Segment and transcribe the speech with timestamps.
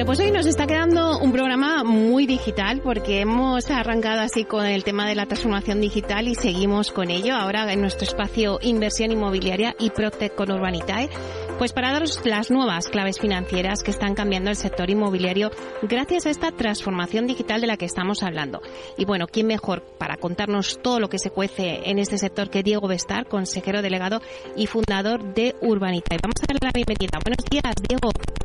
[0.00, 4.64] Bueno, pues hoy nos está quedando un programa muy digital porque hemos arrancado así con
[4.64, 9.12] el tema de la transformación digital y seguimos con ello ahora en nuestro espacio Inversión
[9.12, 11.10] Inmobiliaria y Protect con Urbanitae.
[11.58, 15.50] Pues para daros las nuevas claves financieras que están cambiando el sector inmobiliario
[15.82, 18.62] gracias a esta transformación digital de la que estamos hablando.
[18.96, 22.62] Y bueno, ¿quién mejor para contarnos todo lo que se cuece en este sector que
[22.62, 24.22] Diego Bestar, consejero delegado
[24.56, 26.16] y fundador de Urbanitae?
[26.22, 27.18] Vamos a darle la bienvenida.
[27.22, 28.39] Buenos días, Diego.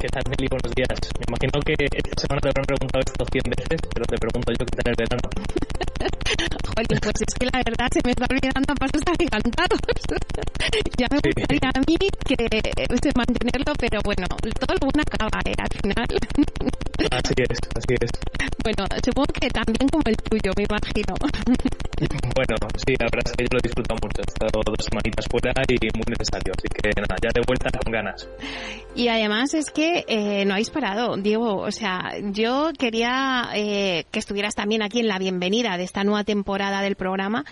[0.00, 0.48] ¿Qué tal, Meli?
[0.48, 0.96] Buenos días.
[1.20, 4.64] Me imagino que esta semana te habrán preguntado esto 100 veces, pero te pregunto yo
[4.64, 5.28] qué tal el verano.
[6.72, 9.80] Jolín, pues es que la verdad se me está olvidando a pasos agigantados.
[10.96, 12.36] ya me gustaría a mí que
[12.80, 15.52] este, mantenerlo, pero bueno, todo lo bueno acaba, ¿eh?
[15.60, 16.08] Al final.
[17.20, 18.10] así es, así es.
[18.64, 21.12] Bueno, supongo que también como el tuyo, me imagino.
[22.32, 24.24] bueno, sí, la verdad es que yo lo he disfrutado mucho.
[24.24, 27.92] He estado dos semanitas fuera y muy necesario, así que nada, ya de vuelta con
[27.92, 28.28] ganas.
[28.94, 31.56] Y además es que eh, no habéis parado, Diego.
[31.56, 36.24] O sea, yo quería eh, que estuvieras también aquí en la bienvenida de esta nueva
[36.24, 37.44] temporada del programa,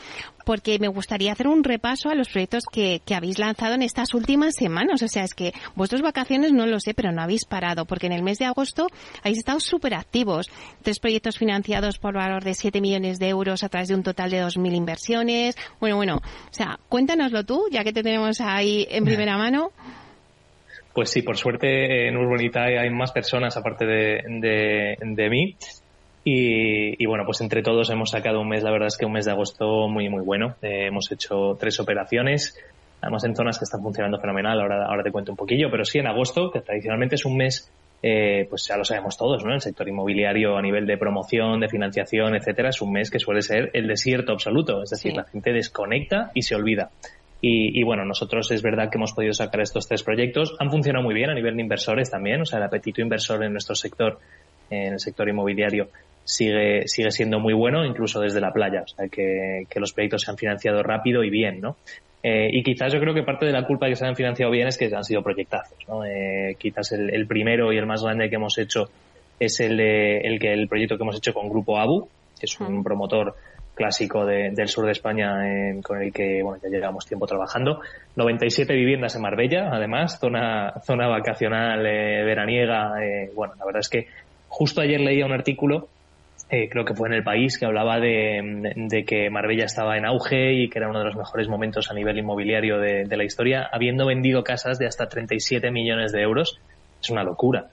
[0.44, 4.14] porque me gustaría hacer un repaso a los proyectos que, que habéis lanzado en estas
[4.14, 5.02] últimas semanas.
[5.02, 8.12] O sea, es que vuestras vacaciones no lo sé, pero no habéis parado, porque en
[8.12, 8.86] el mes de agosto
[9.22, 10.50] habéis estado súper activos.
[10.82, 14.30] Tres proyectos financiados por valor de 7 millones de euros a través de un total
[14.30, 15.56] de 2.000 inversiones.
[15.80, 19.72] Bueno, bueno, o sea, cuéntanoslo tú, ya que te tenemos ahí en primera mano.
[20.92, 25.56] Pues sí, por suerte en Urbanitae hay más personas aparte de, de, mí.
[26.24, 29.24] Y, bueno, pues entre todos hemos sacado un mes, la verdad es que un mes
[29.24, 30.56] de agosto muy, muy bueno.
[30.60, 32.58] Eh, hemos hecho tres operaciones,
[33.00, 34.60] además en zonas que están funcionando fenomenal.
[34.60, 37.70] Ahora, ahora te cuento un poquillo, pero sí en agosto, que tradicionalmente es un mes,
[38.02, 39.54] eh, pues ya lo sabemos todos, ¿no?
[39.54, 43.42] El sector inmobiliario a nivel de promoción, de financiación, etcétera, es un mes que suele
[43.42, 44.82] ser el desierto absoluto.
[44.82, 46.90] Es decir, la gente desconecta y se olvida.
[47.40, 50.56] Y, bueno, nosotros es verdad que hemos podido sacar estos tres proyectos.
[50.58, 52.40] Han funcionado muy bien a nivel de inversores también.
[52.40, 54.18] O sea, el apetito inversor en nuestro sector,
[54.70, 55.88] en el sector inmobiliario,
[56.24, 58.82] sigue, sigue siendo muy bueno, incluso desde la playa.
[58.82, 61.76] O sea, que, los proyectos se han financiado rápido y bien, ¿no?
[62.24, 64.50] Eh, y quizás yo creo que parte de la culpa de que se han financiado
[64.50, 66.04] bien es que han sido proyectazos, ¿no?
[66.04, 68.90] Eh, quizás el, primero y el más grande que hemos hecho
[69.38, 72.60] es el de, el que el proyecto que hemos hecho con Grupo ABU, que es
[72.60, 73.36] un promotor
[73.78, 75.36] clásico del sur de España
[75.84, 77.80] con el que bueno, ya llevamos tiempo trabajando.
[78.16, 82.92] 97 viviendas en Marbella, además, zona, zona vacacional eh, veraniega.
[83.00, 84.08] Eh, bueno, la verdad es que
[84.48, 85.88] justo ayer leía un artículo,
[86.50, 90.54] eh, creo que fue en El País, que hablaba de, que Marbella estaba en auge
[90.54, 93.68] y que era uno de los mejores momentos a nivel inmobiliario de, de la historia,
[93.70, 96.58] habiendo vendido casas de hasta 37 millones de euros.
[97.00, 97.66] Es una locura.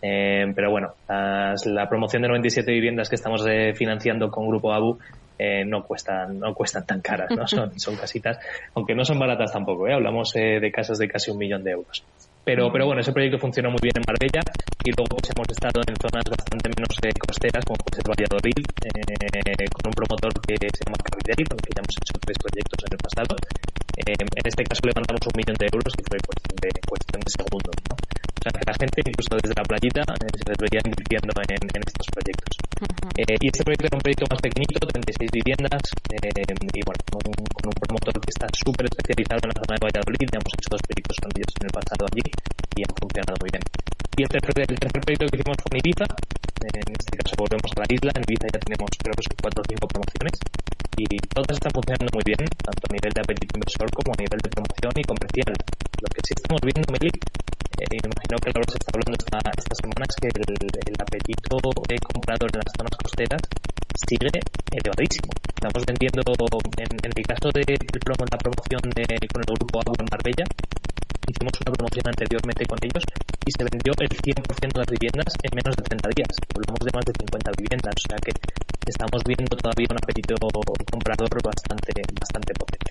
[0.00, 3.44] pero bueno, la promoción de 97 viviendas que estamos
[3.74, 4.98] financiando con Grupo ABU
[5.40, 7.46] eh, no cuestan no cuestan tan caras, ¿no?
[7.48, 8.38] Son, son casitas,
[8.74, 9.94] aunque no son baratas tampoco, ¿eh?
[9.94, 12.04] Hablamos eh, de casas de casi un millón de euros.
[12.44, 14.40] Pero, pero bueno, ese proyecto funcionó muy bien en Marbella
[14.84, 18.64] y luego pues hemos estado en zonas bastante menos eh, costeras, como puede ser Valladolid,
[18.64, 22.36] eh, con un promotor que se llama Cavidel, con el que ya hemos hecho tres
[22.40, 23.32] proyectos en el pasado.
[24.00, 27.30] Eh, en este caso levantamos un millón de euros y fue cuestión de, cuestión de
[27.30, 27.76] segundos.
[27.88, 27.94] ¿no?
[28.40, 32.08] Sea, que la gente, incluso desde la playita, se les veía invirtiendo en, en estos
[32.08, 32.52] proyectos.
[33.20, 37.64] y este proyecto era un proyecto más pequeñito, 36 viviendas, y bueno, con un, con
[37.68, 40.24] un promotor que está súper especializado en la zona de Valladolid.
[40.24, 43.50] Ya hemos hecho dos proyectos con ellos en el pasado allí y han funcionado muy
[43.52, 43.64] bien.
[44.16, 46.06] Y el tercer, el tercer proyecto que hicimos fue en Ibiza.
[46.60, 48.10] En este caso volvemos a la isla.
[48.16, 50.34] En Ibiza ya tenemos creo que son cuatro o cinco promociones
[51.34, 54.50] todas están funcionando muy bien, tanto a nivel de apetito inversor como a nivel de
[54.50, 55.52] promoción y comercial.
[56.00, 59.74] Lo que sí estamos viendo, Meli, eh, imagino que ahora se está hablando esta, esta
[59.80, 60.44] semana, es que el,
[60.90, 61.54] el apetito
[61.88, 63.42] de comprador en las zonas costeras
[63.96, 64.30] sigue
[64.72, 65.30] elevadísimo.
[65.60, 69.94] Estamos vendiendo, en, en el caso de, de la promoción de, con el grupo Agua
[70.00, 70.44] en Marbella,
[71.28, 73.04] hicimos una promoción anteriormente con ellos
[73.46, 76.32] y se vendió el 100% de las viviendas en menos de 30 días.
[76.54, 78.32] Hablamos de más de 50 viviendas, o sea que
[78.86, 82.90] estamos viendo todavía un apetito comprador bastante, bastante potente.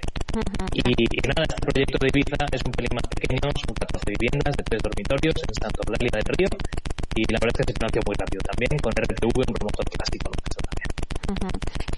[0.76, 4.64] y, nada, este proyecto de Ibiza es un pelín más pequeño, son 14 viviendas de
[4.68, 6.50] tres dormitorios en Santo Eulalia del Río
[7.16, 10.28] y la verdad es que se financió muy rápido también con RTV, un promotor clásico.
[10.60, 10.90] También.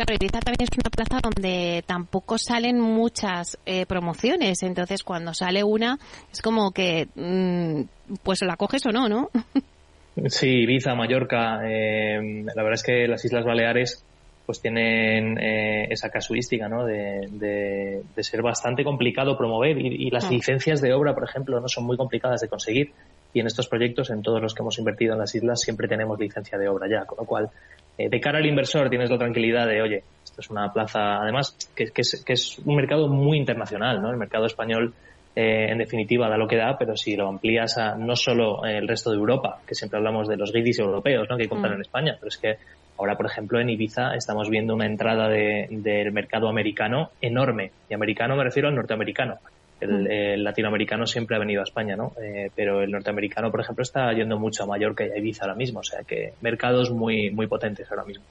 [0.03, 5.63] Claro, Ibiza también es una plaza donde tampoco salen muchas eh, promociones, entonces cuando sale
[5.63, 5.99] una
[6.31, 7.83] es como que mm,
[8.23, 9.29] pues la coges o no, ¿no?
[10.25, 14.03] Sí, Ibiza, Mallorca, eh, la verdad es que las Islas Baleares
[14.47, 16.83] pues tienen eh, esa casuística ¿no?
[16.83, 20.33] de, ser bastante complicado promover y, las mm.
[20.33, 22.91] licencias de obra, por ejemplo, no son muy complicadas de conseguir
[23.33, 26.19] y en estos proyectos, en todos los que hemos invertido en las islas, siempre tenemos
[26.19, 27.49] licencia de obra ya, con lo cual,
[27.97, 31.55] eh, de cara al inversor tienes la tranquilidad de, oye, esto es una plaza, además,
[31.75, 34.11] que, es, que es un mercado muy internacional, ¿no?
[34.11, 34.93] El mercado español
[35.33, 38.85] eh, en definitiva da lo que da, pero si lo amplías a no solo el
[38.85, 41.37] resto de Europa, que siempre hablamos de los guiris europeos ¿no?
[41.37, 41.75] que compran mm.
[41.75, 42.57] en España, pero es que
[42.97, 47.71] ahora, por ejemplo, en Ibiza estamos viendo una entrada del mercado americano enorme.
[47.89, 49.37] Y americano me refiero al norteamericano.
[49.81, 50.07] Mm.
[50.09, 52.13] El, latinoamericano siempre ha venido a España, ¿no?
[52.21, 55.55] Eh, pero el norteamericano, por ejemplo, está yendo mucho a Mallorca y a Ibiza ahora
[55.55, 55.79] mismo.
[55.79, 58.23] O sea que mercados muy, muy potentes ahora mismo.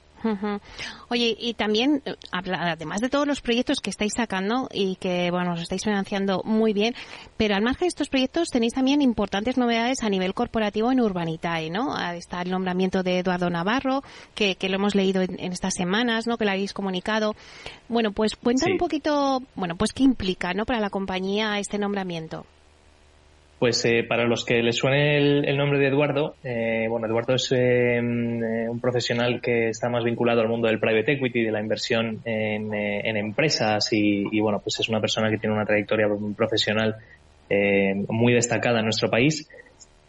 [1.09, 5.53] Oye, y también, eh, además de todos los proyectos que estáis sacando y que, bueno,
[5.53, 6.93] os estáis financiando muy bien,
[7.37, 11.69] pero al margen de estos proyectos tenéis también importantes novedades a nivel corporativo en Urbanitae,
[11.69, 11.97] ¿no?
[12.11, 14.03] Está el nombramiento de Eduardo Navarro,
[14.35, 16.37] que, lo hemos leído en, estas semanas, ¿no?
[16.37, 17.35] Que lo habéis comunicado.
[17.89, 20.65] Bueno, pues cuéntame un poquito, bueno, pues qué implica, ¿no?
[20.65, 22.45] Para la compañía este nombramiento.
[23.61, 27.47] Pues eh, para los que les suene el, nombre de Eduardo, eh, bueno, Eduardo es
[27.51, 32.21] eh, un profesional que está más vinculado al mundo del private equity, de la inversión
[32.25, 32.73] en,
[33.15, 36.95] empresas y, bueno, pues es una persona que tiene una trayectoria profesional
[38.09, 39.47] muy destacada en nuestro país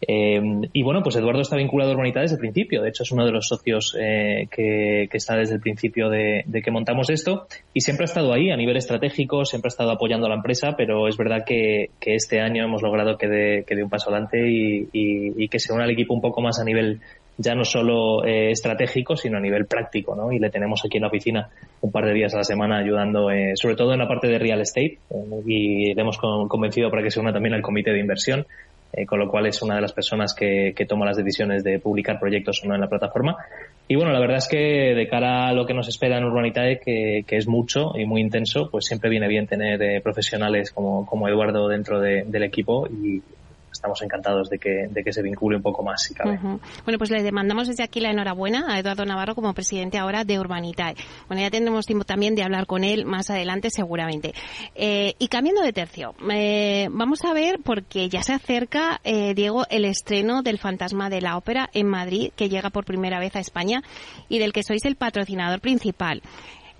[0.07, 0.41] eh,
[0.73, 2.81] y bueno, pues Eduardo está vinculado a Urbanita desde el principio.
[2.81, 6.71] De hecho, es uno de los socios eh, que, está desde el principio de, que
[6.71, 10.29] montamos esto y siempre ha estado ahí a nivel estratégico, siempre ha estado apoyando a
[10.29, 14.39] la empresa, pero es verdad que, este año hemos logrado que dé, un paso adelante
[14.47, 16.99] y, que se una al equipo un poco más a nivel
[17.37, 20.31] ya no solo eh, estratégico, sino a nivel práctico, ¿no?
[20.31, 21.49] Y le tenemos aquí en la oficina
[21.81, 24.61] un par de días a la semana ayudando, sobre todo en la parte de real
[24.61, 24.99] estate,
[25.45, 28.45] y le hemos convencido para que se una también al comité de inversión
[28.93, 32.19] eh, con lo cual es una de las personas que, toma las decisiones de publicar
[32.19, 33.37] proyectos o no en la plataforma.
[33.87, 36.79] Y bueno, la verdad es que de cara a lo que nos espera en Urbanitae,
[36.79, 41.67] que, es mucho y muy intenso, pues siempre viene bien tener eh, profesionales como, Eduardo
[41.67, 43.21] dentro del equipo y
[43.73, 46.39] estamos encantados de que, de que se vincule un poco más, si cabe.
[46.39, 50.39] Bueno, pues le demandamos desde aquí la enhorabuena a Eduardo Navarro como presidente ahora de
[50.39, 50.95] Urbanitae.
[51.27, 54.33] Bueno, ya tendremos tiempo también de hablar con él más adelante, seguramente.
[54.75, 59.65] Eh, y cambiando de tercio, eh, vamos a ver, porque ya se acerca, eh, Diego,
[59.69, 63.39] el estreno del Fantasma de la Ópera en Madrid, que llega por primera vez a
[63.39, 63.81] España
[64.29, 66.21] y del que sois el patrocinador principal.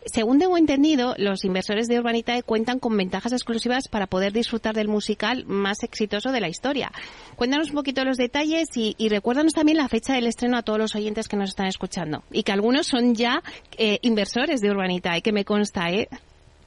[0.06, 4.88] Según tengo entendido, los inversores de Urbanitae cuentan con ventajas exclusivas para poder disfrutar del
[4.88, 6.92] musical más exitoso de la historia.
[7.36, 10.96] Cuéntanos un poquito los detalles y, recuérdanos también la fecha del estreno a todos los
[10.96, 12.24] oyentes que nos están escuchando.
[12.32, 13.42] Y que algunos son ya
[13.78, 16.10] eh, inversores de Urbanitae, que me consta, ¿eh?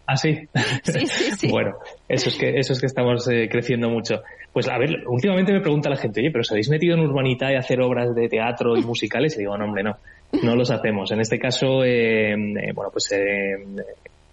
[0.07, 0.49] Ah, sí.
[0.85, 1.07] sí,
[1.39, 1.77] sí, bueno,
[2.09, 4.23] eso es que, eso es que estamos eh, creciendo mucho.
[4.53, 7.57] Pues a ver, últimamente me pregunta la gente, oye, pero ¿os habéis metido en Urbanitae
[7.57, 9.35] a hacer obras de teatro y musicales?
[9.37, 9.99] Y digo, no, hombre, no
[10.33, 11.11] no los hacemos.
[11.13, 13.57] En este caso, eh, eh, bueno, pues eh,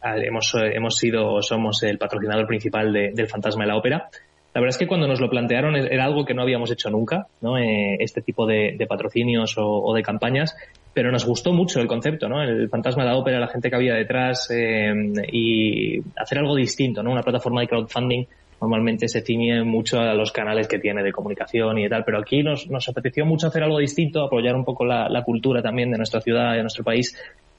[0.02, 4.10] hemos, hemos sido, somos el patrocinador principal del Fantasma de la Ópera.
[4.54, 7.26] La verdad es que cuando nos lo plantearon era algo que no habíamos hecho nunca,
[7.42, 7.58] ¿no?
[7.58, 10.56] este tipo de, patrocinios o, de campañas,
[10.94, 12.44] pero nos gustó mucho el concepto, ¿no?
[12.44, 17.12] El fantasma de la ópera, la gente que había detrás y hacer algo distinto, ¿no?
[17.12, 18.26] Una plataforma de crowdfunding
[18.64, 22.44] normalmente se ciñe mucho a los canales que tiene de comunicación y tal, pero aquí
[22.44, 26.22] nos, nos apeteció mucho hacer algo distinto, apoyar un poco la, cultura también de nuestra
[26.22, 27.14] ciudad, de nuestro país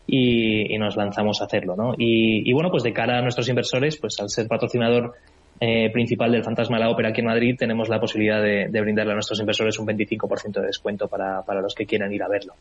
[0.06, 1.92] y, nos lanzamos a hacerlo, ¿no?
[1.98, 5.12] Y, bueno, pues de cara a nuestros inversores, pues al ser patrocinador
[5.60, 9.12] eh, principal del Fantasma de la Ópera aquí en Madrid, tenemos la posibilidad de, brindarle
[9.12, 12.54] a nuestros inversores un 25% de descuento para, para los que quieran ir a verlo.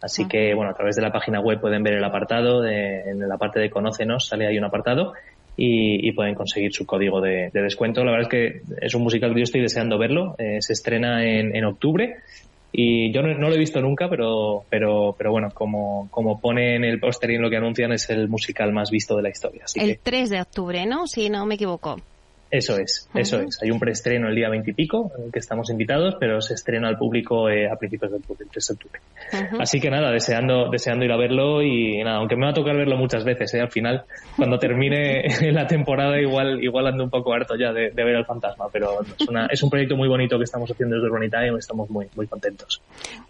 [0.00, 3.38] Así que, bueno, a través de la página web pueden ver el apartado, en la
[3.38, 5.14] parte de Conócenos sale ahí un apartado
[5.60, 8.04] y, pueden conseguir su código de, descuento.
[8.04, 10.36] La verdad es que es un musical que yo estoy deseando verlo.
[10.38, 12.18] Eh, se estrena en, en, octubre
[12.70, 16.84] y yo no, lo he visto nunca, pero, pero, pero bueno, como, como pone en
[16.84, 19.64] el póster y en lo que anuncian, es el musical más visto de la historia.
[19.74, 21.08] el 3 de octubre, ¿no?
[21.08, 21.96] Si no me equivoco.
[22.50, 23.62] Eso es, eso es.
[23.62, 26.96] Hay un preestreno el día veintipico, en el que estamos invitados, pero se estrena al
[26.96, 29.00] público eh, a principios del 3 de octubre.
[29.60, 32.74] Así que nada, deseando, deseando ir a verlo y nada, aunque me va a tocar
[32.74, 37.34] verlo muchas veces, eh, al final, cuando termine la temporada, igual, igual ando un poco
[37.34, 40.44] harto ya de, ver al fantasma, pero es, una, es un proyecto muy bonito que
[40.44, 42.80] estamos haciendo desde Urbanitae y estamos muy, muy contentos.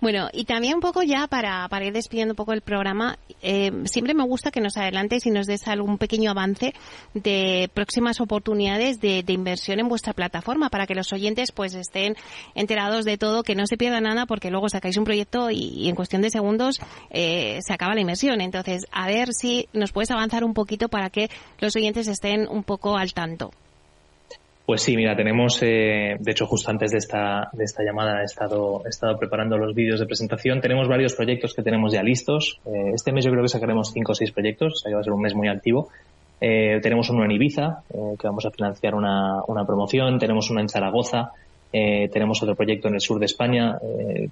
[0.01, 3.73] Bueno, y también un poco ya para, para ir despidiendo un poco el programa, eh,
[3.87, 6.73] siempre me gusta que nos adelantes y nos des algún pequeño avance
[7.15, 12.17] de próximas oportunidades de de, inversión en vuestra plataforma para que los oyentes pues estén
[12.55, 15.95] enterados de todo, que no se pierda nada porque luego sacáis un proyecto y, en
[15.95, 18.41] cuestión de segundos eh, se acaba la inversión.
[18.41, 22.63] Entonces, a ver si nos puedes avanzar un poquito para que los oyentes estén un
[22.63, 23.51] poco al tanto.
[24.69, 28.25] Pues sí, mira, tenemos, eh, de hecho, justo antes de esta, de esta llamada he
[28.25, 30.61] estado, he estado preparando los vídeos de presentación.
[30.61, 32.61] Tenemos varios proyectos que tenemos ya listos.
[32.67, 35.01] Eh, este mes yo creo que sacaremos cinco o seis proyectos, o sea que va
[35.01, 35.89] a ser un mes muy activo.
[36.41, 40.19] Eh, tenemos uno en Ibiza, que vamos a financiar una, una promoción.
[40.19, 41.33] Tenemos uno en Zaragoza.
[41.71, 43.79] tenemos otro proyecto en el sur de España.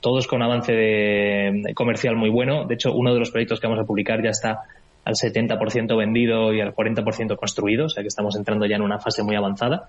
[0.01, 2.65] todos con avance de, comercial muy bueno.
[2.65, 4.63] De hecho, uno de los proyectos que vamos a publicar ya está
[5.07, 8.99] al 70% vendido y al 40% construido, o sea que estamos entrando ya en una
[8.99, 9.89] fase muy avanzada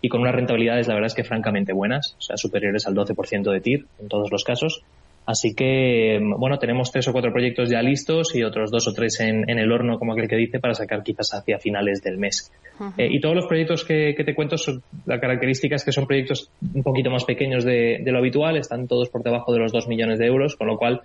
[0.00, 3.52] y con unas rentabilidades, la verdad es que francamente buenas, o sea, superiores al 12%
[3.52, 4.82] de TIR en todos los casos.
[5.26, 9.20] Así que, bueno, tenemos tres o cuatro proyectos ya listos y otros dos o tres
[9.20, 12.52] en, el horno, como aquel que dice, para sacar quizás hacia finales del mes.
[12.98, 16.50] Eh, y todos los proyectos que, te cuento, son, la característica es que son proyectos
[16.74, 19.88] un poquito más pequeños de, de, lo habitual, están todos por debajo de los 2
[19.88, 21.00] millones de euros, con lo cual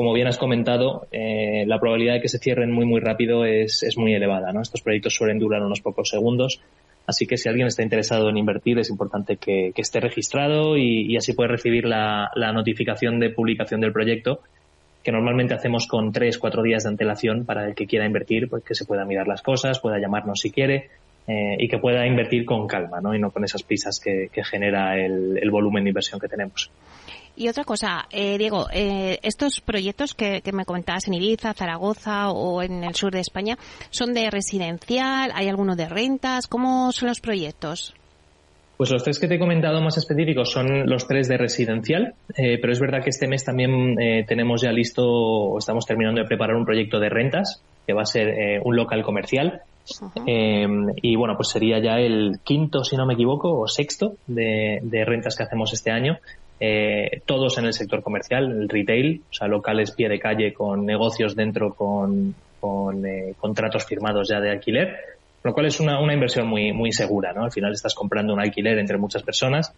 [0.00, 3.82] como bien has comentado, eh, la probabilidad de que se cierren muy, muy rápido es,
[3.82, 4.50] es muy elevada.
[4.50, 4.62] ¿no?
[4.62, 6.62] Estos proyectos suelen durar unos pocos segundos.
[7.10, 11.32] Así que si alguien está interesado en invertir, es importante que, esté registrado y, así
[11.32, 14.42] puede recibir la, notificación de publicación del proyecto,
[15.02, 18.62] que normalmente hacemos con tres, cuatro días de antelación para el que quiera invertir, pues
[18.62, 20.90] que se pueda mirar las cosas, pueda llamarnos si quiere
[21.26, 23.12] eh, y que pueda invertir con calma ¿no?
[23.12, 26.70] y no con esas prisas que, genera el volumen de inversión que tenemos.
[27.36, 32.62] Y otra cosa, eh, Diego, eh, estos proyectos que, me comentabas en Ibiza, Zaragoza o
[32.62, 33.56] en el sur de España,
[33.90, 35.30] ¿son de residencial?
[35.34, 36.46] ¿Hay alguno de rentas?
[36.46, 37.94] ¿Cómo son los proyectos?
[38.76, 42.58] Pues los tres que te he comentado más específicos son los tres de residencial, eh,
[42.60, 43.94] pero es verdad que este mes también
[44.26, 48.06] tenemos ya listo, o estamos terminando de preparar un proyecto de rentas, que va a
[48.06, 49.60] ser un local comercial.
[50.26, 55.36] y bueno, pues sería ya el quinto, si no me equivoco, o sexto de rentas
[55.36, 56.18] que hacemos este año
[56.62, 60.84] eh, todos en el sector comercial, el retail, o sea, locales pie de calle con
[60.84, 62.34] negocios dentro con,
[63.06, 64.94] eh, contratos firmados ya de alquiler,
[65.42, 67.44] lo cual es una, inversión muy, muy segura, ¿no?
[67.44, 69.72] Al final estás comprando un alquiler entre muchas personas,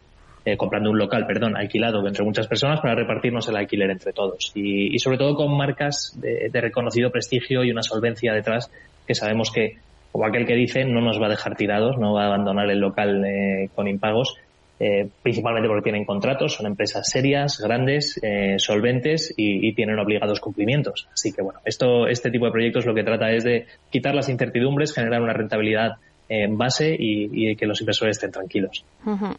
[0.45, 4.51] eh, comprando un local, perdón, alquilado entre muchas personas para repartirnos el alquiler entre todos.
[4.57, 8.73] Y, y sobre todo con marcas de, de, reconocido prestigio y una solvencia detrás
[9.07, 9.77] que sabemos que,
[10.11, 12.81] como aquel que dice, no nos va a dejar tirados, no va a abandonar el
[12.81, 14.37] local eh, con impagos
[14.85, 21.07] eh, principalmente porque tienen contratos, son empresas serias, grandes, eh, solventes y, tienen obligados cumplimientos.
[21.12, 24.29] Así que bueno, esto, este tipo de proyectos lo que trata es de quitar las
[24.29, 25.99] incertidumbres, generar una rentabilidad
[26.29, 28.85] en base y, que los inversores estén tranquilos.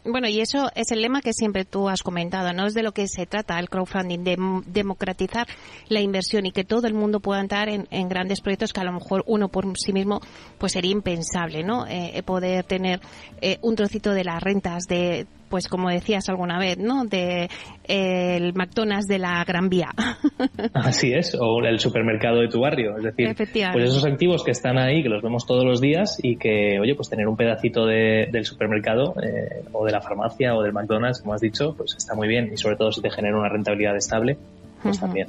[0.04, 2.66] Bueno, y eso es el lema que siempre tú has comentado, ¿no?
[2.66, 4.36] Es de lo que se trata el crowdfunding, de
[4.66, 5.46] democratizar
[5.88, 8.92] la inversión y que todo el mundo pueda entrar en, grandes proyectos que a lo
[8.92, 10.20] mejor uno por sí mismo
[10.58, 11.86] pues sería impensable, ¿no?
[11.88, 13.00] Eh, poder tener
[13.40, 17.04] eh, un trocito de las rentas de pues como decías alguna vez, ¿no?
[17.04, 17.48] De
[17.84, 19.88] eh, el McDonald's de la Gran Vía.
[20.74, 23.34] Así es, o el supermercado de tu barrio, es decir,
[23.72, 26.94] pues esos activos que están ahí, que los vemos todos los días y que, oye,
[26.94, 31.34] pues tener un pedacito del supermercado eh, o de la farmacia o del McDonald's, como
[31.34, 34.36] has dicho, pues está muy bien y sobre todo si te genera una rentabilidad estable,
[34.82, 35.28] pues también.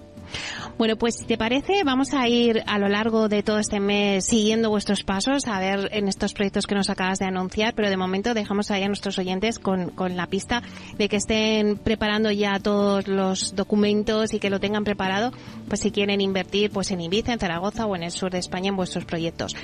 [0.78, 4.26] Bueno, pues si te parece, vamos a ir a lo largo de todo este mes
[4.26, 7.96] siguiendo vuestros pasos, a ver en estos proyectos que nos acabas de anunciar, pero de
[7.96, 10.64] momento dejamos ahí a nuestros oyentes con, con la pista
[10.98, 15.32] de que estén preparando ya todos los documentos y que lo tengan preparado,
[15.70, 18.68] pues si quieren invertir pues en Ibiza, en Zaragoza o en el sur de España
[18.68, 19.56] en vuestros proyectos.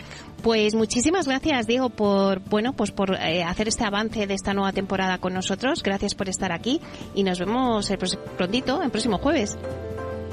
[0.42, 4.72] Pues muchísimas gracias, Diego, por, bueno, pues por eh, hacer este avance de esta nueva
[4.72, 5.84] temporada con nosotros.
[5.84, 6.80] Gracias por estar aquí
[7.14, 7.98] y nos vemos el
[8.38, 9.58] prontito, el próximo jueves.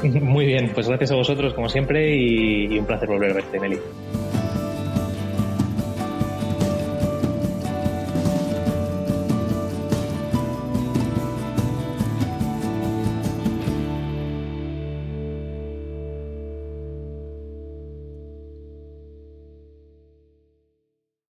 [0.02, 3.78] Muy bien, pues gracias a vosotros como siempre y, un placer volver a verte, Meli.